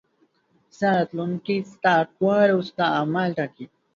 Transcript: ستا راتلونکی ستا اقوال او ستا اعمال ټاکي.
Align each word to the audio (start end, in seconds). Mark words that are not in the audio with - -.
ستا 0.75 0.89
راتلونکی 0.97 1.57
ستا 1.73 1.91
اقوال 2.03 2.47
او 2.53 2.59
ستا 2.69 2.85
اعمال 2.97 3.29
ټاکي. 3.37 3.65